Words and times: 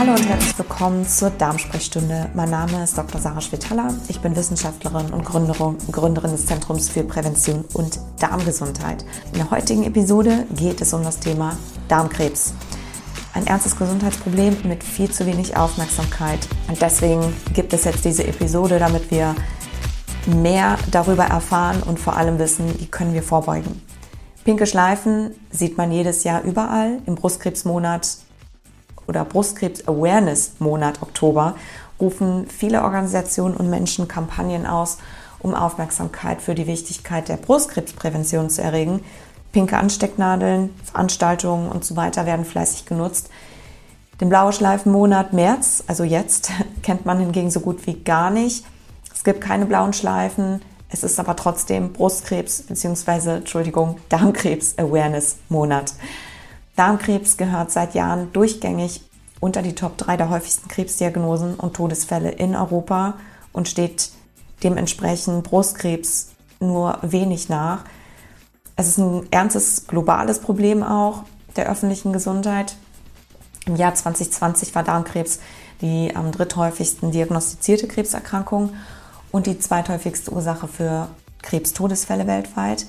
Hallo 0.00 0.12
und 0.12 0.26
herzlich 0.26 0.58
willkommen 0.58 1.06
zur 1.06 1.28
Darmsprechstunde. 1.28 2.30
Mein 2.32 2.48
Name 2.48 2.84
ist 2.84 2.96
Dr. 2.96 3.20
Sarah 3.20 3.42
Schwetala. 3.42 3.92
Ich 4.08 4.18
bin 4.20 4.34
Wissenschaftlerin 4.34 5.12
und 5.12 5.26
Gründerin 5.26 6.30
des 6.30 6.46
Zentrums 6.46 6.88
für 6.88 7.04
Prävention 7.04 7.66
und 7.74 8.00
Darmgesundheit. 8.18 9.04
In 9.32 9.40
der 9.40 9.50
heutigen 9.50 9.84
Episode 9.84 10.46
geht 10.56 10.80
es 10.80 10.94
um 10.94 11.04
das 11.04 11.20
Thema 11.20 11.54
Darmkrebs. 11.88 12.54
Ein 13.34 13.46
ernstes 13.46 13.76
Gesundheitsproblem 13.76 14.56
mit 14.64 14.82
viel 14.82 15.10
zu 15.10 15.26
wenig 15.26 15.58
Aufmerksamkeit. 15.58 16.48
Und 16.68 16.80
deswegen 16.80 17.34
gibt 17.52 17.74
es 17.74 17.84
jetzt 17.84 18.02
diese 18.02 18.26
Episode, 18.26 18.78
damit 18.78 19.10
wir 19.10 19.34
mehr 20.26 20.78
darüber 20.90 21.24
erfahren 21.24 21.82
und 21.82 22.00
vor 22.00 22.16
allem 22.16 22.38
wissen, 22.38 22.64
wie 22.80 22.86
können 22.86 23.12
wir 23.12 23.22
vorbeugen. 23.22 23.82
Pinke 24.44 24.66
Schleifen 24.66 25.32
sieht 25.50 25.76
man 25.76 25.92
jedes 25.92 26.24
Jahr 26.24 26.42
überall. 26.42 27.00
Im 27.04 27.16
Brustkrebsmonat 27.16 28.16
oder 29.10 29.24
Brustkrebs-Awareness-Monat 29.24 31.02
Oktober 31.02 31.56
rufen 32.00 32.46
viele 32.46 32.82
Organisationen 32.82 33.56
und 33.56 33.68
Menschen 33.68 34.08
Kampagnen 34.08 34.66
aus, 34.66 34.98
um 35.40 35.54
Aufmerksamkeit 35.54 36.40
für 36.40 36.54
die 36.54 36.66
Wichtigkeit 36.66 37.28
der 37.28 37.36
Brustkrebsprävention 37.36 38.48
zu 38.48 38.62
erregen. 38.62 39.00
Pinke 39.52 39.76
Anstecknadeln, 39.76 40.70
Veranstaltungen 40.84 41.68
und 41.68 41.84
so 41.84 41.96
weiter 41.96 42.24
werden 42.24 42.44
fleißig 42.44 42.86
genutzt. 42.86 43.28
Den 44.20 44.28
blaue 44.28 44.52
Schleifenmonat 44.52 45.32
März, 45.32 45.82
also 45.86 46.04
jetzt, 46.04 46.52
kennt 46.82 47.04
man 47.04 47.18
hingegen 47.18 47.50
so 47.50 47.60
gut 47.60 47.86
wie 47.86 47.94
gar 47.94 48.30
nicht. 48.30 48.64
Es 49.12 49.24
gibt 49.24 49.40
keine 49.40 49.66
blauen 49.66 49.92
Schleifen, 49.92 50.62
es 50.88 51.02
ist 51.02 51.18
aber 51.18 51.36
trotzdem 51.36 51.92
Brustkrebs 51.92 52.62
bzw. 52.62 53.36
Entschuldigung, 53.38 53.98
Darmkrebs 54.08 54.78
Awareness 54.78 55.36
Monat. 55.48 55.94
Darmkrebs 56.76 57.36
gehört 57.36 57.70
seit 57.70 57.94
Jahren 57.94 58.32
durchgängig 58.32 59.02
unter 59.40 59.62
die 59.62 59.74
Top 59.74 59.96
3 59.98 60.16
der 60.16 60.30
häufigsten 60.30 60.68
Krebsdiagnosen 60.68 61.54
und 61.54 61.74
Todesfälle 61.74 62.30
in 62.30 62.54
Europa 62.54 63.14
und 63.52 63.68
steht 63.68 64.10
dementsprechend 64.62 65.44
Brustkrebs 65.44 66.30
nur 66.60 66.98
wenig 67.02 67.48
nach. 67.48 67.84
Es 68.76 68.86
ist 68.88 68.98
ein 68.98 69.26
ernstes 69.30 69.86
globales 69.86 70.40
Problem 70.40 70.82
auch 70.82 71.24
der 71.56 71.68
öffentlichen 71.70 72.12
Gesundheit. 72.12 72.76
Im 73.66 73.76
Jahr 73.76 73.94
2020 73.94 74.74
war 74.74 74.84
Darmkrebs 74.84 75.40
die 75.80 76.14
am 76.14 76.30
dritthäufigsten 76.30 77.10
diagnostizierte 77.10 77.88
Krebserkrankung 77.88 78.74
und 79.32 79.46
die 79.46 79.58
zweithäufigste 79.58 80.32
Ursache 80.32 80.68
für 80.68 81.08
Krebstodesfälle 81.42 82.26
weltweit. 82.26 82.86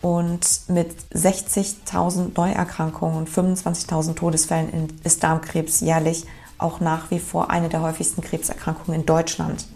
Und 0.00 0.60
mit 0.68 0.94
60.000 1.12 2.30
Neuerkrankungen 2.36 3.16
und 3.16 3.28
25.000 3.28 4.14
Todesfällen 4.14 4.92
ist 5.02 5.24
Darmkrebs 5.24 5.80
jährlich 5.80 6.24
auch 6.58 6.80
nach 6.80 7.10
wie 7.10 7.18
vor 7.18 7.50
eine 7.50 7.68
der 7.68 7.82
häufigsten 7.82 8.20
Krebserkrankungen 8.20 9.00
in 9.00 9.06
Deutschland. 9.06 9.66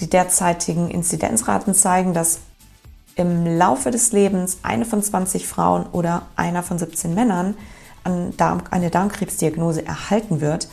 Die 0.00 0.08
derzeitigen 0.08 0.90
Inzidenzraten 0.90 1.74
zeigen, 1.74 2.14
dass 2.14 2.40
im 3.16 3.44
Laufe 3.58 3.90
des 3.90 4.12
Lebens 4.12 4.58
eine 4.62 4.84
von 4.84 5.02
20 5.02 5.48
Frauen 5.48 5.86
oder 5.86 6.22
einer 6.36 6.62
von 6.62 6.78
17 6.78 7.14
Männern 7.14 7.56
eine 8.04 8.90
Darmkrebsdiagnose 8.90 9.84
erhalten 9.84 10.40
wird. 10.40 10.68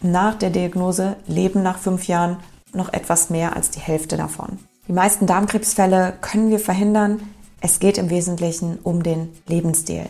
Nach 0.00 0.36
der 0.36 0.50
Diagnose 0.50 1.16
leben 1.26 1.62
nach 1.62 1.78
fünf 1.78 2.06
Jahren 2.06 2.36
noch 2.72 2.92
etwas 2.92 3.30
mehr 3.30 3.56
als 3.56 3.70
die 3.70 3.80
Hälfte 3.80 4.16
davon. 4.16 4.58
Die 4.88 4.92
meisten 4.92 5.26
Darmkrebsfälle 5.26 6.14
können 6.20 6.50
wir 6.50 6.60
verhindern. 6.60 7.20
Es 7.64 7.78
geht 7.78 7.96
im 7.96 8.10
Wesentlichen 8.10 8.80
um 8.82 9.04
den 9.04 9.28
Lebensstil. 9.46 10.06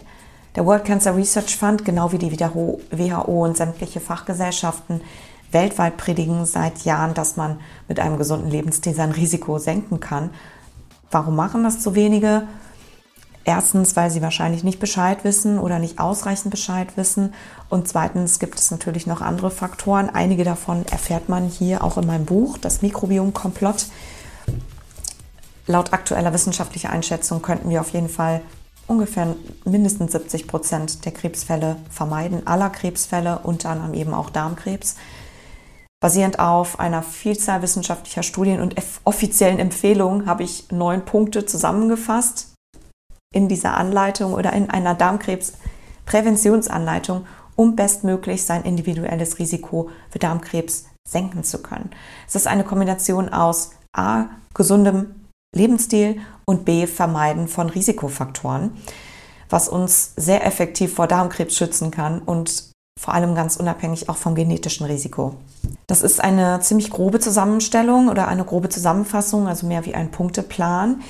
Der 0.57 0.65
World 0.65 0.87
Cancer 0.87 1.15
Research 1.15 1.55
Fund, 1.55 1.85
genau 1.85 2.11
wie 2.11 2.17
die 2.17 2.33
WHO 2.33 3.45
und 3.45 3.59
sämtliche 3.59 4.01
Fachgesellschaften 4.01 5.03
weltweit 5.51 5.99
predigen 5.99 6.47
seit 6.47 6.87
Jahren, 6.87 7.13
dass 7.13 7.37
man 7.37 7.61
mit 7.89 8.01
einem 8.01 8.17
gesunden 8.17 8.51
Lebensstil 8.51 8.95
sein 8.95 9.13
Risiko 9.13 9.59
senken 9.59 10.01
kann. 10.01 10.31
Warum 11.11 11.37
machen 11.37 11.63
das 11.63 11.83
so 11.83 11.95
wenige? 11.95 12.49
Erstens, 13.45 13.97
weil 13.97 14.11
sie 14.11 14.23
wahrscheinlich 14.23 14.65
nicht 14.65 14.81
Bescheid 14.81 15.23
wissen 15.23 15.59
oder 15.59 15.79
nicht 15.79 15.99
ausreichend 15.99 16.51
Bescheid 16.51 16.97
wissen. 16.97 17.35
Und 17.69 17.87
zweitens 17.87 18.39
gibt 18.39 18.59
es 18.59 18.71
natürlich 18.71 19.07
noch 19.07 19.21
andere 19.21 19.51
Faktoren. 19.51 20.09
Einige 20.09 20.45
davon 20.45 20.87
erfährt 20.87 21.29
man 21.29 21.49
hier 21.49 21.85
auch 21.85 21.99
in 21.99 22.07
meinem 22.07 22.25
Buch, 22.25 22.57
das 22.57 22.81
Mikrobiom 22.81 23.35
Komplott. 23.35 23.89
Laut 25.73 25.93
aktueller 25.95 26.35
wissenschaftlicher 26.35 26.91
Einschätzung 26.91 27.41
könnten 27.41 27.71
wir 27.71 27.81
auf 27.81 27.95
jeden 27.95 28.11
Fall 28.11 28.43
ungefähr 28.87 29.35
mindestens 29.65 30.13
70 30.13 30.47
Prozent 30.47 31.07
der 31.07 31.13
Krebsfälle 31.13 31.77
vermeiden, 31.89 32.47
aller 32.47 32.69
Krebsfälle, 32.69 33.39
unter 33.43 33.71
anderem 33.71 33.95
eben 33.95 34.13
auch 34.13 34.29
Darmkrebs. 34.29 34.97
Basierend 35.99 36.41
auf 36.41 36.79
einer 36.79 37.03
Vielzahl 37.03 37.63
wissenschaftlicher 37.63 38.23
Studien 38.23 38.61
und 38.61 38.75
offiziellen 39.05 39.59
Empfehlungen 39.59 40.27
habe 40.27 40.43
ich 40.43 40.71
neun 40.71 41.07
Punkte 41.07 41.47
zusammengefasst, 41.47 42.53
in 43.33 43.49
dieser 43.49 43.79
Anleitung 43.79 44.35
oder 44.35 44.53
in 44.53 44.69
einer 44.69 44.95
Darmkrebspräventionsanleitung, 44.95 47.25
um 47.57 47.77
bestmöglich 47.77 48.45
sein 48.45 48.65
individuelles 48.65 49.39
Risiko 49.39 49.89
für 50.11 50.19
Darmkrebs 50.19 50.85
senken 51.09 51.45
zu 51.45 51.63
können. 51.63 51.89
Es 52.29 52.35
ist 52.35 52.47
eine 52.47 52.65
Kombination 52.65 53.31
aus 53.31 53.71
A, 53.95 54.27
gesundem 54.53 55.22
Lebensstil 55.55 56.21
und 56.45 56.65
B, 56.65 56.87
Vermeiden 56.87 57.49
von 57.49 57.69
Risikofaktoren, 57.69 58.73
was 59.51 59.69
uns 59.69 60.13
sehr 60.17 60.47
effektiv 60.47 60.95
vor 60.95 61.07
Darmkrebs 61.07 61.57
schützen 61.57 61.91
kann 61.91 62.21
und 62.21 62.73
vor 62.99 63.15
allem 63.15 63.35
ganz 63.35 63.57
unabhängig 63.57 64.09
auch 64.09 64.17
vom 64.17 64.35
genetischen 64.35 64.87
Risiko. 64.87 65.35
Das 65.87 66.03
ist 66.03 66.23
eine 66.23 66.61
ziemlich 66.61 66.91
grobe 66.91 67.21
Zusammenstellung 67.21 68.09
oder 68.09 68.29
eine 68.29 68.45
grobe 68.45 68.69
Zusammenfassung, 68.69 69.49
also 69.49 69.67
mehr 69.67 69.85
wie 69.87 69.95
ein 69.95 70.11
Punkteplan, 70.11 71.03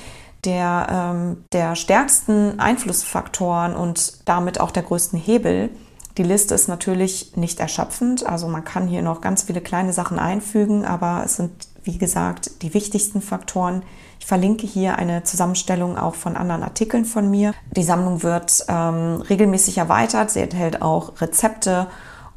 der, 0.43 0.87
ähm, 0.89 1.43
der 1.53 1.75
stärksten 1.75 2.59
Einflussfaktoren 2.59 3.75
und 3.75 4.27
damit 4.27 4.59
auch 4.59 4.71
der 4.71 4.83
größten 4.83 5.19
Hebel. 5.19 5.69
Die 6.17 6.23
Liste 6.23 6.53
ist 6.53 6.67
natürlich 6.67 7.35
nicht 7.37 7.59
erschöpfend, 7.59 8.25
also 8.25 8.47
man 8.47 8.63
kann 8.63 8.87
hier 8.87 9.01
noch 9.01 9.21
ganz 9.21 9.43
viele 9.43 9.61
kleine 9.61 9.93
Sachen 9.93 10.19
einfügen, 10.19 10.85
aber 10.85 11.23
es 11.25 11.37
sind, 11.37 11.51
wie 11.83 11.97
gesagt, 11.97 12.61
die 12.61 12.73
wichtigsten 12.73 13.21
Faktoren. 13.21 13.83
Ich 14.19 14.25
verlinke 14.25 14.65
hier 14.65 14.97
eine 14.97 15.23
Zusammenstellung 15.23 15.97
auch 15.97 16.15
von 16.15 16.37
anderen 16.37 16.63
Artikeln 16.63 17.05
von 17.05 17.29
mir. 17.29 17.53
Die 17.75 17.83
Sammlung 17.83 18.23
wird 18.23 18.65
ähm, 18.67 19.21
regelmäßig 19.21 19.77
erweitert, 19.77 20.31
sie 20.31 20.39
enthält 20.39 20.81
auch 20.81 21.19
Rezepte 21.21 21.87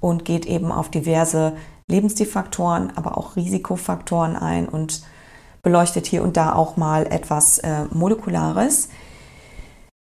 und 0.00 0.24
geht 0.24 0.46
eben 0.46 0.72
auf 0.72 0.90
diverse 0.90 1.52
Lebensstilfaktoren, 1.88 2.92
aber 2.96 3.16
auch 3.16 3.36
Risikofaktoren 3.36 4.36
ein 4.36 4.68
und 4.68 5.02
beleuchtet 5.62 6.06
hier 6.06 6.22
und 6.22 6.36
da 6.36 6.54
auch 6.54 6.76
mal 6.76 7.06
etwas 7.06 7.58
äh, 7.58 7.84
Molekulares. 7.92 8.88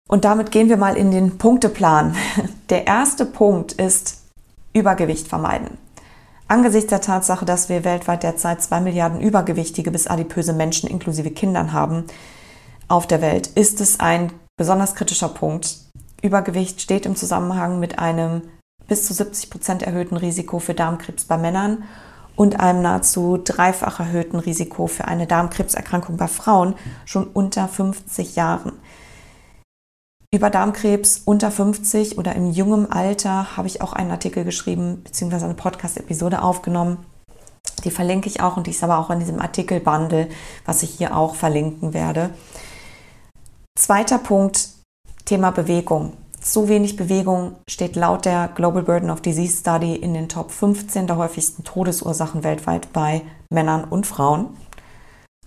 Und 0.08 0.24
damit 0.24 0.50
gehen 0.50 0.68
wir 0.68 0.76
mal 0.76 0.96
in 0.96 1.10
den 1.10 1.38
Punkteplan. 1.38 2.16
Der 2.70 2.86
erste 2.86 3.26
Punkt 3.26 3.72
ist 3.72 4.22
Übergewicht 4.72 5.28
vermeiden. 5.28 5.78
Angesichts 6.48 6.88
der 6.88 7.02
Tatsache, 7.02 7.44
dass 7.44 7.68
wir 7.68 7.84
weltweit 7.84 8.22
derzeit 8.22 8.62
zwei 8.62 8.80
Milliarden 8.80 9.20
übergewichtige 9.20 9.90
bis 9.90 10.06
adipöse 10.06 10.54
Menschen 10.54 10.88
inklusive 10.88 11.30
Kindern 11.30 11.74
haben 11.74 12.04
auf 12.88 13.06
der 13.06 13.20
Welt, 13.20 13.48
ist 13.48 13.82
es 13.82 14.00
ein 14.00 14.32
besonders 14.56 14.94
kritischer 14.94 15.28
Punkt. 15.28 15.76
Übergewicht 16.22 16.80
steht 16.80 17.04
im 17.04 17.16
Zusammenhang 17.16 17.78
mit 17.78 17.98
einem 17.98 18.42
bis 18.88 19.06
zu 19.06 19.12
70 19.12 19.50
Prozent 19.50 19.82
erhöhten 19.82 20.16
Risiko 20.16 20.58
für 20.58 20.72
Darmkrebs 20.72 21.24
bei 21.24 21.36
Männern 21.36 21.84
und 22.34 22.58
einem 22.58 22.80
nahezu 22.80 23.36
dreifach 23.36 24.00
erhöhten 24.00 24.38
Risiko 24.38 24.86
für 24.86 25.06
eine 25.06 25.26
Darmkrebserkrankung 25.26 26.16
bei 26.16 26.28
Frauen 26.28 26.74
schon 27.04 27.26
unter 27.26 27.68
50 27.68 28.36
Jahren. 28.36 28.72
Über 30.30 30.50
Darmkrebs 30.50 31.22
unter 31.24 31.50
50 31.50 32.18
oder 32.18 32.34
im 32.34 32.50
jungen 32.50 32.92
Alter 32.92 33.56
habe 33.56 33.66
ich 33.66 33.80
auch 33.80 33.94
einen 33.94 34.10
Artikel 34.10 34.44
geschrieben 34.44 35.00
bzw. 35.02 35.44
eine 35.44 35.54
Podcast-Episode 35.54 36.42
aufgenommen. 36.42 36.98
Die 37.84 37.90
verlinke 37.90 38.28
ich 38.28 38.42
auch 38.42 38.58
und 38.58 38.66
die 38.66 38.72
ist 38.72 38.84
aber 38.84 38.98
auch 38.98 39.08
in 39.08 39.20
diesem 39.20 39.40
Artikelbundle, 39.40 40.28
was 40.66 40.82
ich 40.82 40.90
hier 40.90 41.16
auch 41.16 41.34
verlinken 41.34 41.94
werde. 41.94 42.28
Zweiter 43.74 44.18
Punkt, 44.18 44.68
Thema 45.24 45.50
Bewegung. 45.50 46.12
Zu 46.42 46.68
wenig 46.68 46.96
Bewegung 46.96 47.56
steht 47.66 47.96
laut 47.96 48.26
der 48.26 48.48
Global 48.54 48.82
Burden 48.82 49.08
of 49.08 49.22
Disease 49.22 49.56
Study 49.56 49.96
in 49.96 50.12
den 50.12 50.28
Top 50.28 50.50
15 50.50 51.06
der 51.06 51.16
häufigsten 51.16 51.64
Todesursachen 51.64 52.44
weltweit 52.44 52.92
bei 52.92 53.22
Männern 53.48 53.84
und 53.84 54.06
Frauen. 54.06 54.50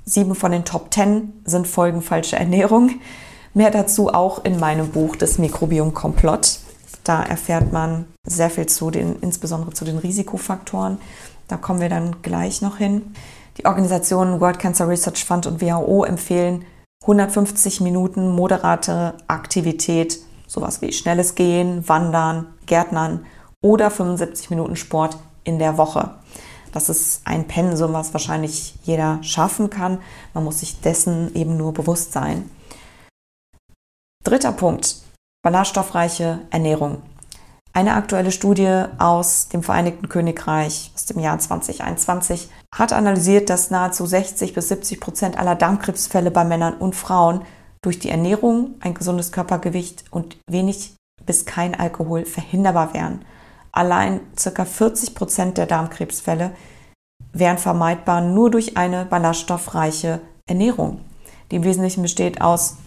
Sieben 0.05 0.33
von 0.33 0.51
den 0.51 0.65
Top 0.65 0.91
10 0.91 1.43
sind 1.45 1.67
Folgen 1.67 2.01
falscher 2.01 2.37
Ernährung. 2.37 2.99
Mehr 3.53 3.71
dazu 3.71 4.09
auch 4.09 4.45
in 4.45 4.59
meinem 4.59 4.89
Buch 4.89 5.15
Das 5.15 5.37
Mikrobiom 5.37 5.93
Komplott. 5.93 6.59
Da 7.03 7.23
erfährt 7.23 7.73
man 7.73 8.05
sehr 8.25 8.49
viel 8.49 8.67
zu 8.67 8.91
den, 8.91 9.17
insbesondere 9.19 9.73
zu 9.73 9.83
den 9.83 9.97
Risikofaktoren. 9.97 10.99
Da 11.47 11.57
kommen 11.57 11.81
wir 11.81 11.89
dann 11.89 12.21
gleich 12.21 12.61
noch 12.61 12.77
hin. 12.77 13.13
Die 13.57 13.65
Organisationen 13.65 14.39
World 14.39 14.59
Cancer 14.59 14.87
Research 14.87 15.25
Fund 15.25 15.47
und 15.47 15.61
WHO 15.61 16.05
empfehlen 16.05 16.63
150 17.01 17.81
Minuten 17.81 18.29
moderate 18.29 19.15
Aktivität 19.27 20.19
sowas 20.51 20.81
wie 20.81 20.91
schnelles 20.91 21.35
Gehen, 21.35 21.87
Wandern, 21.87 22.47
Gärtnern 22.65 23.25
oder 23.61 23.89
75 23.89 24.49
Minuten 24.49 24.75
Sport 24.75 25.17
in 25.43 25.59
der 25.59 25.77
Woche. 25.77 26.11
Das 26.73 26.89
ist 26.89 27.21
ein 27.25 27.47
Pensum, 27.47 27.93
was 27.93 28.13
wahrscheinlich 28.13 28.75
jeder 28.83 29.19
schaffen 29.23 29.69
kann. 29.69 29.99
Man 30.33 30.43
muss 30.43 30.59
sich 30.59 30.79
dessen 30.81 31.33
eben 31.35 31.57
nur 31.57 31.73
bewusst 31.73 32.13
sein. 32.13 32.49
Dritter 34.23 34.51
Punkt, 34.51 34.97
ballaststoffreiche 35.43 36.41
Ernährung. 36.51 37.01
Eine 37.73 37.95
aktuelle 37.95 38.31
Studie 38.31 38.83
aus 38.99 39.47
dem 39.47 39.63
Vereinigten 39.63 40.09
Königreich 40.09 40.91
aus 40.93 41.05
dem 41.07 41.19
Jahr 41.19 41.39
2021 41.39 42.49
hat 42.71 42.93
analysiert, 42.93 43.49
dass 43.49 43.71
nahezu 43.71 44.05
60 44.05 44.53
bis 44.53 44.67
70 44.67 44.99
Prozent 44.99 45.39
aller 45.39 45.55
Darmkrebsfälle 45.55 46.29
bei 46.29 46.43
Männern 46.43 46.75
und 46.75 46.95
Frauen 46.95 47.41
durch 47.81 47.97
die 47.97 48.11
Ernährung, 48.11 48.75
ein 48.81 48.93
gesundes 48.93 49.31
Körpergewicht 49.31 50.03
und 50.11 50.37
wenig 50.47 50.93
bis 51.25 51.45
kein 51.45 51.73
Alkohol 51.73 52.25
verhinderbar 52.25 52.93
wären. 52.93 53.25
Allein 53.71 54.19
ca. 54.35 54.65
40 54.65 55.15
Prozent 55.15 55.57
der 55.57 55.65
Darmkrebsfälle 55.65 56.51
wären 57.33 57.57
vermeidbar 57.57 58.21
nur 58.21 58.51
durch 58.51 58.77
eine 58.77 59.03
ballaststoffreiche 59.05 60.21
Ernährung, 60.45 61.01
die 61.49 61.55
im 61.55 61.63
Wesentlichen 61.63 62.03
besteht 62.03 62.39
aus 62.39 62.77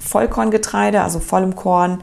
Vollkorngetreide, 0.00 1.02
also 1.02 1.20
vollem 1.20 1.56
Korn, 1.56 2.02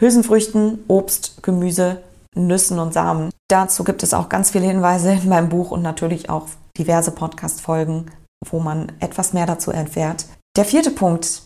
Hülsenfrüchten, 0.00 0.84
Obst, 0.88 1.42
Gemüse, 1.42 2.02
Nüssen 2.34 2.78
und 2.78 2.92
Samen. 2.92 3.30
Dazu 3.48 3.84
gibt 3.84 4.02
es 4.02 4.14
auch 4.14 4.28
ganz 4.28 4.50
viele 4.50 4.66
Hinweise 4.66 5.12
in 5.12 5.28
meinem 5.28 5.48
Buch 5.48 5.70
und 5.70 5.82
natürlich 5.82 6.30
auch 6.30 6.46
diverse 6.76 7.12
Podcast-Folgen, 7.12 8.10
wo 8.50 8.60
man 8.60 8.92
etwas 9.00 9.32
mehr 9.32 9.46
dazu 9.46 9.70
erfährt. 9.70 10.26
Der 10.56 10.64
vierte 10.64 10.90
Punkt, 10.90 11.42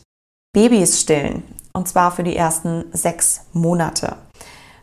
Babys 0.55 1.01
stillen. 1.01 1.43
Und 1.73 1.89
zwar 1.89 2.11
für 2.11 2.25
die 2.25 2.37
ersten 2.37 2.87
sechs 2.93 3.43
Monate. 3.53 4.17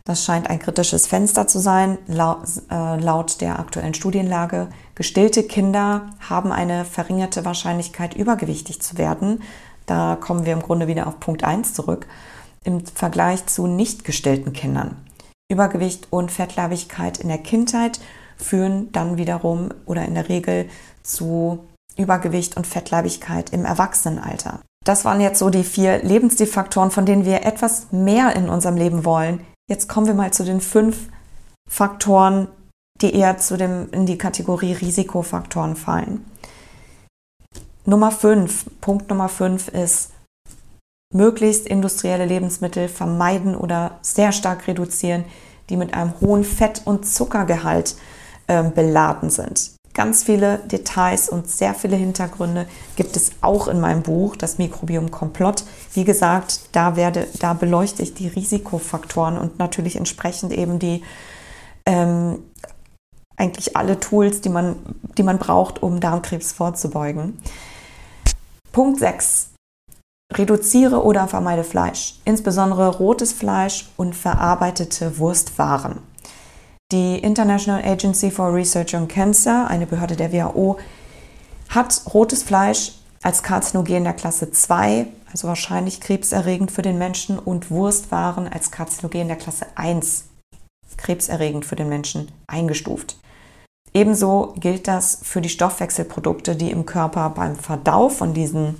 Das 0.05 0.23
scheint 0.23 0.49
ein 0.49 0.59
kritisches 0.59 1.07
Fenster 1.07 1.47
zu 1.47 1.59
sein, 1.59 1.97
laut, 2.05 2.43
äh, 2.69 2.97
laut 2.97 3.41
der 3.41 3.59
aktuellen 3.59 3.95
Studienlage. 3.95 4.67
Gestillte 4.93 5.43
Kinder 5.43 6.11
haben 6.29 6.51
eine 6.51 6.85
verringerte 6.85 7.43
Wahrscheinlichkeit, 7.43 8.13
übergewichtig 8.13 8.81
zu 8.81 8.99
werden. 8.99 9.41
Da 9.85 10.17
kommen 10.19 10.45
wir 10.45 10.53
im 10.53 10.61
Grunde 10.61 10.87
wieder 10.87 11.07
auf 11.07 11.19
Punkt 11.19 11.43
1 11.43 11.73
zurück 11.73 12.07
im 12.63 12.85
Vergleich 12.85 13.45
zu 13.45 13.67
nicht 13.67 14.03
gestillten 14.03 14.51
Kindern. 14.51 14.97
Übergewicht 15.49 16.07
und 16.09 16.31
Fettleibigkeit 16.31 17.19
in 17.19 17.29
der 17.29 17.37
Kindheit 17.37 17.99
führen 18.37 18.91
dann 18.91 19.17
wiederum 19.17 19.69
oder 19.85 20.03
in 20.05 20.15
der 20.15 20.27
Regel 20.27 20.67
zu 21.03 21.59
Übergewicht 21.97 22.57
und 22.57 22.67
Fettleibigkeit 22.67 23.51
im 23.51 23.63
Erwachsenenalter. 23.63 24.59
Das 24.83 25.05
waren 25.05 25.21
jetzt 25.21 25.39
so 25.39 25.49
die 25.49 25.63
vier 25.63 26.03
Lebensstilfaktoren, 26.03 26.91
von 26.91 27.05
denen 27.05 27.25
wir 27.25 27.45
etwas 27.45 27.91
mehr 27.91 28.35
in 28.35 28.49
unserem 28.49 28.75
Leben 28.75 29.05
wollen. 29.05 29.45
Jetzt 29.69 29.87
kommen 29.87 30.07
wir 30.07 30.13
mal 30.13 30.31
zu 30.31 30.43
den 30.43 30.61
fünf 30.61 31.07
Faktoren, 31.69 32.47
die 33.01 33.13
eher 33.13 33.37
zu 33.37 33.57
dem, 33.57 33.89
in 33.91 34.05
die 34.05 34.17
Kategorie 34.17 34.73
Risikofaktoren 34.73 35.75
fallen. 35.75 36.25
Nummer 37.85 38.11
fünf, 38.11 38.65
Punkt 38.81 39.09
Nummer 39.09 39.29
fünf 39.29 39.67
ist 39.67 40.11
möglichst 41.13 41.67
industrielle 41.67 42.25
Lebensmittel 42.25 42.87
vermeiden 42.87 43.55
oder 43.55 43.99
sehr 44.01 44.31
stark 44.31 44.67
reduzieren, 44.67 45.23
die 45.69 45.77
mit 45.77 45.93
einem 45.93 46.13
hohen 46.19 46.43
Fett- 46.43 46.81
und 46.85 47.05
Zuckergehalt 47.07 47.95
äh, 48.47 48.63
beladen 48.63 49.29
sind. 49.29 49.75
Ganz 49.93 50.23
viele 50.23 50.57
Details 50.59 51.29
und 51.29 51.49
sehr 51.49 51.73
viele 51.73 51.95
Hintergründe 51.95 52.67
gibt 52.97 53.15
es 53.15 53.31
auch 53.41 53.67
in 53.69 53.79
meinem 53.79 54.01
Buch, 54.01 54.35
das 54.35 54.57
Mikrobiom 54.57 55.09
Komplott. 55.09 55.63
Wie 55.93 56.03
gesagt, 56.03 56.61
da, 56.73 56.97
werde, 56.97 57.27
da 57.39 57.53
beleuchte 57.53 58.03
ich 58.03 58.13
die 58.13 58.27
Risikofaktoren 58.27 59.37
und 59.37 59.57
natürlich 59.57 59.95
entsprechend 59.95 60.51
eben 60.51 60.79
die 60.79 61.01
ähm, 61.85 62.39
eigentlich 63.37 63.77
alle 63.77 63.99
Tools, 63.99 64.41
die 64.41 64.49
man, 64.49 64.75
die 65.17 65.23
man 65.23 65.37
braucht, 65.37 65.81
um 65.81 65.99
Darmkrebs 65.99 66.51
vorzubeugen. 66.51 67.37
Punkt 68.75 68.99
6. 68.99 69.51
Reduziere 70.33 71.01
oder 71.01 71.29
vermeide 71.29 71.63
Fleisch, 71.63 72.15
insbesondere 72.25 72.89
rotes 72.97 73.31
Fleisch 73.31 73.87
und 73.95 74.13
verarbeitete 74.13 75.17
Wurstwaren. 75.17 75.99
Die 76.91 77.17
International 77.19 77.81
Agency 77.85 78.29
for 78.29 78.53
Research 78.53 78.93
on 78.93 79.07
Cancer, 79.07 79.65
eine 79.69 79.87
Behörde 79.87 80.17
der 80.17 80.33
WHO, 80.33 80.77
hat 81.69 82.01
rotes 82.13 82.43
Fleisch 82.43 82.91
als 83.23 83.43
Karzinogen 83.43 84.03
der 84.03 84.11
Klasse 84.11 84.51
2, 84.51 85.07
also 85.31 85.47
wahrscheinlich 85.47 86.01
krebserregend 86.01 86.69
für 86.69 86.81
den 86.81 86.97
Menschen, 86.97 87.39
und 87.39 87.71
Wurstwaren 87.71 88.45
als 88.45 88.71
Karzinogen 88.71 89.29
der 89.29 89.37
Klasse 89.37 89.67
1, 89.75 90.25
krebserregend 90.97 91.63
für 91.63 91.77
den 91.77 91.87
Menschen, 91.87 92.29
eingestuft. 92.47 93.15
Ebenso 93.95 94.53
gilt 94.59 94.89
das 94.89 95.19
für 95.23 95.39
die 95.39 95.49
Stoffwechselprodukte, 95.49 96.57
die 96.57 96.69
im 96.69 96.85
Körper 96.85 97.29
beim 97.29 97.55
Verdau 97.55 98.09
von 98.09 98.33
diesen 98.33 98.75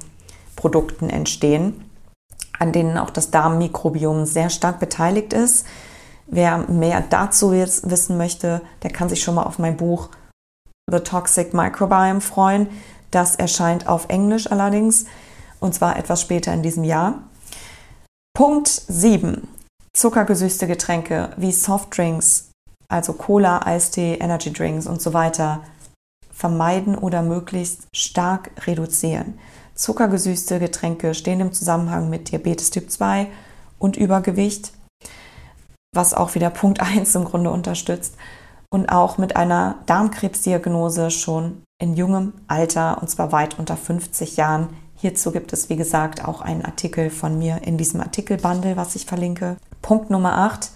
Produkten 0.57 1.09
entstehen, 1.09 1.89
an 2.59 2.73
denen 2.73 2.97
auch 2.97 3.12
das 3.12 3.31
Darmmikrobiom 3.31 4.25
sehr 4.25 4.50
stark 4.50 4.81
beteiligt 4.81 5.31
ist. 5.31 5.65
Wer 6.27 6.57
mehr 6.69 7.01
dazu 7.09 7.53
jetzt 7.53 7.89
wissen 7.89 8.17
möchte, 8.17 8.62
der 8.83 8.91
kann 8.91 9.07
sich 9.07 9.23
schon 9.23 9.35
mal 9.35 9.44
auf 9.44 9.57
mein 9.57 9.77
Buch 9.77 10.09
The 10.91 11.00
Toxic 11.00 11.53
Microbiome 11.53 12.19
freuen. 12.19 12.67
Das 13.09 13.38
erscheint 13.38 13.88
auf 13.88 14.09
Englisch 14.09 14.51
allerdings 14.51 15.06
und 15.62 15.73
zwar 15.73 15.97
etwas 15.97 16.19
später 16.19 16.53
in 16.53 16.62
diesem 16.62 16.83
Jahr. 16.83 17.19
Punkt 18.35 18.67
7. 18.67 19.47
Zuckergesüßte 19.94 20.67
Getränke 20.67 21.29
wie 21.38 21.53
Softdrinks, 21.53 22.50
also 22.88 23.14
Cola, 23.14 23.66
Eistee, 23.66 24.16
Energy 24.16 24.52
Drinks 24.52 24.88
und 24.88 25.02
so 25.02 25.14
weiter 25.14 25.62
vermeiden 26.32 26.98
oder 26.98 27.22
möglichst 27.22 27.88
stark 27.96 28.52
reduzieren. 28.68 29.40
Zuckergesüßte 29.74 30.60
Getränke 30.60 31.14
stehen 31.14 31.40
im 31.40 31.54
Zusammenhang 31.54 32.10
mit 32.10 32.32
Diabetes 32.32 32.70
Typ 32.70 32.92
2 32.92 33.28
und 33.80 33.98
Übergewicht, 33.98 34.72
was 35.94 36.14
auch 36.14 36.36
wieder 36.36 36.50
Punkt 36.50 36.82
1 36.82 37.16
im 37.16 37.26
Grunde 37.26 37.52
unterstützt 37.52 38.16
und 38.70 38.90
auch 38.90 39.18
mit 39.18 39.36
einer 39.36 39.76
Darmkrebsdiagnose 39.86 41.12
schon 41.12 41.64
in 41.82 41.96
jungem 41.96 42.34
Alter 42.48 43.02
und 43.02 43.10
zwar 43.10 43.32
weit 43.32 43.60
unter 43.60 43.78
50 43.78 44.38
Jahren. 44.38 44.70
Hierzu 44.96 45.32
gibt 45.32 45.54
es, 45.54 45.70
wie 45.70 45.76
gesagt, 45.76 46.26
auch 46.26 46.42
einen 46.42 46.64
Artikel 46.64 47.10
von 47.10 47.38
mir 47.38 47.62
in 47.64 47.78
diesem 47.78 48.02
Artikelbundle, 48.02 48.78
was 48.78 48.96
ich 48.96 49.06
verlinke. 49.06 49.58
Punkt 49.82 50.10
Nummer 50.10 50.38
8. 50.38 50.72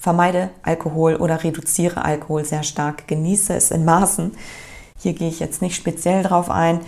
Vermeide 0.00 0.50
Alkohol 0.62 1.16
oder 1.16 1.42
reduziere 1.42 2.04
Alkohol 2.04 2.44
sehr 2.44 2.62
stark. 2.62 3.08
Genieße 3.08 3.54
es 3.54 3.70
in 3.70 3.84
Maßen. 3.84 4.36
Hier 4.98 5.12
gehe 5.12 5.28
ich 5.28 5.40
jetzt 5.40 5.60
nicht 5.60 5.76
speziell 5.76 6.22
drauf 6.22 6.50
ein. 6.50 6.80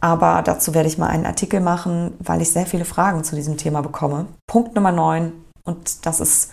Aber 0.00 0.42
dazu 0.42 0.74
werde 0.74 0.88
ich 0.88 0.98
mal 0.98 1.06
einen 1.06 1.26
Artikel 1.26 1.60
machen, 1.60 2.14
weil 2.18 2.42
ich 2.42 2.52
sehr 2.52 2.66
viele 2.66 2.84
Fragen 2.84 3.24
zu 3.24 3.36
diesem 3.36 3.56
Thema 3.56 3.82
bekomme. 3.82 4.26
Punkt 4.48 4.74
Nummer 4.74 4.90
9, 4.90 5.32
und 5.64 6.04
das 6.06 6.20
ist 6.20 6.50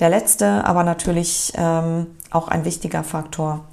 der 0.00 0.08
letzte, 0.08 0.64
aber 0.64 0.82
natürlich 0.82 1.52
ähm, 1.56 2.06
auch 2.30 2.48
ein 2.48 2.64
wichtiger 2.64 3.04
Faktor. 3.04 3.64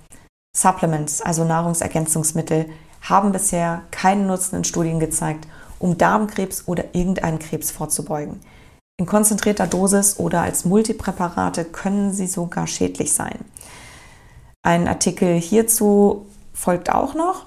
Supplements, 0.55 1.21
also 1.21 1.45
Nahrungsergänzungsmittel, 1.45 2.65
haben 3.01 3.31
bisher 3.31 3.83
keinen 3.91 4.27
Nutzen 4.27 4.57
in 4.57 4.63
Studien 4.65 4.99
gezeigt, 4.99 5.47
um 5.79 5.97
Darmkrebs 5.97 6.67
oder 6.67 6.83
irgendeinen 6.93 7.39
Krebs 7.39 7.71
vorzubeugen. 7.71 8.41
In 8.99 9.05
konzentrierter 9.05 9.67
Dosis 9.67 10.17
oder 10.17 10.41
als 10.41 10.65
Multipräparate 10.65 11.65
können 11.65 12.11
sie 12.11 12.25
sogar 12.25 12.65
schädlich 12.65 13.13
sein. 13.13 13.45
Ein 14.63 14.87
Artikel 14.87 15.35
hierzu 15.35 16.25
folgt 16.51 16.89
auch 16.89 17.13
noch. 17.13 17.45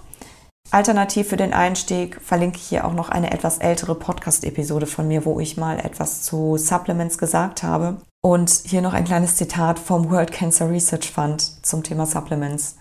Alternativ 0.70 1.28
für 1.28 1.36
den 1.36 1.52
Einstieg 1.52 2.20
verlinke 2.22 2.58
ich 2.58 2.68
hier 2.68 2.86
auch 2.86 2.92
noch 2.92 3.08
eine 3.08 3.32
etwas 3.32 3.58
ältere 3.58 3.96
Podcast-Episode 3.96 4.86
von 4.86 5.08
mir, 5.08 5.24
wo 5.24 5.40
ich 5.40 5.56
mal 5.56 5.80
etwas 5.80 6.22
zu 6.22 6.56
Supplements 6.56 7.18
gesagt 7.18 7.64
habe. 7.64 7.96
Und 8.22 8.50
hier 8.50 8.80
noch 8.80 8.94
ein 8.94 9.04
kleines 9.04 9.34
Zitat 9.34 9.80
vom 9.80 10.08
World 10.10 10.30
Cancer 10.30 10.70
Research 10.70 11.10
Fund 11.10 11.66
zum 11.66 11.82
Thema 11.82 12.06
Supplements. 12.06 12.76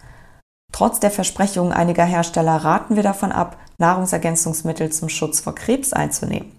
Trotz 0.71 0.99
der 0.99 1.09
Versprechungen 1.09 1.73
einiger 1.73 2.05
Hersteller 2.05 2.57
raten 2.57 2.95
wir 2.95 3.03
davon 3.03 3.31
ab, 3.31 3.57
Nahrungsergänzungsmittel 3.79 4.91
zum 4.91 5.09
Schutz 5.09 5.39
vor 5.39 5.55
Krebs 5.55 5.91
einzunehmen. 5.93 6.58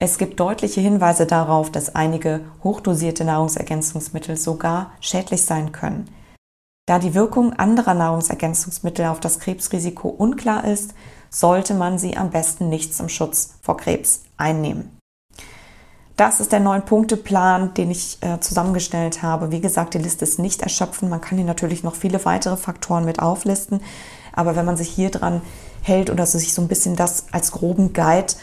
Es 0.00 0.16
gibt 0.16 0.38
deutliche 0.38 0.80
Hinweise 0.80 1.26
darauf, 1.26 1.72
dass 1.72 1.96
einige 1.96 2.42
hochdosierte 2.62 3.24
Nahrungsergänzungsmittel 3.24 4.36
sogar 4.36 4.92
schädlich 5.00 5.42
sein 5.44 5.72
können. 5.72 6.08
Da 6.86 7.00
die 7.00 7.14
Wirkung 7.14 7.52
anderer 7.54 7.94
Nahrungsergänzungsmittel 7.94 9.06
auf 9.06 9.18
das 9.18 9.40
Krebsrisiko 9.40 10.08
unklar 10.08 10.64
ist, 10.64 10.94
sollte 11.30 11.74
man 11.74 11.98
sie 11.98 12.16
am 12.16 12.30
besten 12.30 12.68
nicht 12.68 12.94
zum 12.94 13.08
Schutz 13.08 13.54
vor 13.60 13.76
Krebs 13.76 14.22
einnehmen. 14.36 14.96
Das 16.16 16.40
ist 16.40 16.52
der 16.52 16.60
Neun-Punkte-Plan, 16.60 17.74
den 17.74 17.90
ich 17.90 18.18
äh, 18.22 18.40
zusammengestellt 18.40 19.22
habe. 19.22 19.50
Wie 19.52 19.60
gesagt, 19.60 19.94
die 19.94 19.98
Liste 19.98 20.24
ist 20.24 20.38
nicht 20.38 20.62
erschöpfend. 20.62 21.10
Man 21.10 21.20
kann 21.20 21.38
hier 21.38 21.46
natürlich 21.46 21.82
noch 21.82 21.94
viele 21.94 22.24
weitere 22.24 22.56
Faktoren 22.56 23.04
mit 23.04 23.20
auflisten. 23.20 23.80
Aber 24.32 24.56
wenn 24.56 24.64
man 24.64 24.76
sich 24.76 24.88
hier 24.88 25.10
dran 25.10 25.42
hält 25.82 26.10
oder 26.10 26.24
sich 26.26 26.54
so 26.54 26.62
ein 26.62 26.68
bisschen 26.68 26.96
das 26.96 27.26
als 27.32 27.52
groben 27.52 27.92
Guide 27.92 28.34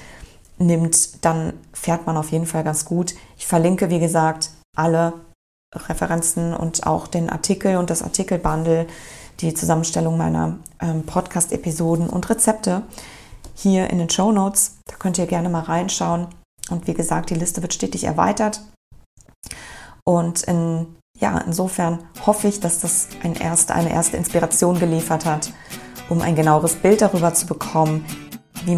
nimmt, 0.58 1.26
dann 1.26 1.54
fährt 1.74 2.06
man 2.06 2.18
auf 2.18 2.32
jeden 2.32 2.46
Fall 2.46 2.64
ganz 2.64 2.86
gut. 2.86 3.14
Ich 3.38 3.48
verlinke, 3.48 3.90
wie 3.90 4.00
gesagt, 4.00 4.52
alle 4.76 5.14
Referenzen 5.74 6.54
und 6.54 6.86
auch 6.86 7.08
den 7.08 7.30
Artikel 7.30 7.78
und 7.78 7.90
das 7.90 8.02
Artikelbundle, 8.02 8.88
die 9.42 9.54
Zusammenstellung 9.54 10.18
meiner 10.18 10.58
ähm, 10.82 11.04
Podcast-Episoden 11.04 12.10
und 12.10 12.30
Rezepte 12.30 12.84
hier 13.54 13.90
in 13.90 14.00
den 14.00 14.10
Show 14.10 14.32
Notes. 14.32 14.78
Da 14.86 14.96
könnt 14.96 15.18
ihr 15.18 15.28
gerne 15.28 15.50
mal 15.50 15.64
reinschauen. 15.64 16.28
Und 16.70 16.88
wie 16.88 16.94
gesagt, 16.94 17.30
die 17.30 17.36
Liste 17.36 17.62
wird 17.62 17.74
stetig 17.74 18.06
erweitert. 18.06 18.62
Und 20.04 20.44
in, 20.44 20.96
ja, 21.20 21.38
insofern 21.40 22.00
hoffe 22.26 22.48
ich, 22.48 22.60
dass 22.60 22.80
das 22.80 23.10
ein 23.24 23.36
erste, 23.36 23.76
eine 23.76 23.92
erste 23.92 24.18
Inspiration 24.18 24.80
geliefert 24.80 25.26
hat, 25.26 25.52
um 26.10 26.22
ein 26.22 26.36
genaueres 26.36 26.76
Bild 26.76 27.02
darüber 27.02 27.34
zu 27.34 27.46
bekommen, 27.46 28.06
wie 28.66 28.78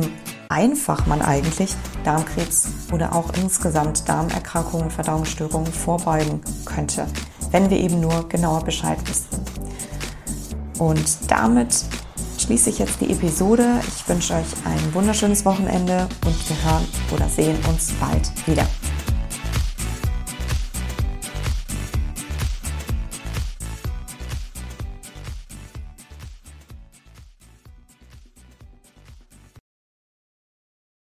einfach 0.49 1.05
man 1.05 1.21
eigentlich 1.21 1.75
Darmkrebs 2.03 2.67
oder 2.91 3.15
auch 3.15 3.31
insgesamt 3.41 4.07
Darmerkrankungen, 4.07 4.89
Verdauungsstörungen 4.89 5.71
vorbeugen 5.71 6.41
könnte, 6.65 7.07
wenn 7.51 7.69
wir 7.69 7.77
eben 7.77 7.99
nur 7.99 8.27
genauer 8.29 8.63
Bescheid 8.63 8.97
wissen. 9.07 9.27
Und 10.79 11.31
damit 11.31 11.83
schließe 12.37 12.69
ich 12.69 12.79
jetzt 12.79 13.01
die 13.01 13.11
Episode. 13.11 13.81
Ich 13.87 14.07
wünsche 14.07 14.33
euch 14.33 14.45
ein 14.65 14.93
wunderschönes 14.93 15.43
Wochenende 15.45 16.07
und 16.25 16.49
wir 16.49 16.71
hören 16.71 16.87
oder 17.13 17.27
sehen 17.27 17.57
uns 17.67 17.91
bald 17.99 18.31
wieder. 18.47 18.65